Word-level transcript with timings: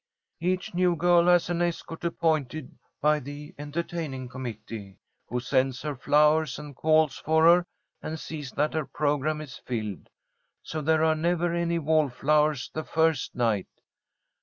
"Each 0.39 0.73
new 0.73 0.95
girl 0.95 1.27
has 1.27 1.47
an 1.51 1.61
escort 1.61 2.03
appointed 2.03 2.75
by 3.01 3.19
the 3.19 3.53
entertaining 3.59 4.29
committee, 4.29 4.97
who 5.27 5.39
sends 5.39 5.83
her 5.83 5.95
flowers 5.95 6.57
and 6.57 6.75
calls 6.75 7.17
for 7.19 7.45
her 7.45 7.65
and 8.01 8.19
sees 8.19 8.51
that 8.53 8.73
her 8.73 8.87
programme 8.87 9.41
is 9.41 9.57
filled. 9.57 10.09
So 10.63 10.81
there 10.81 11.03
are 11.03 11.13
never 11.13 11.53
any 11.53 11.77
wallflowers 11.77 12.71
the 12.73 12.83
first 12.83 13.35
night. 13.35 13.67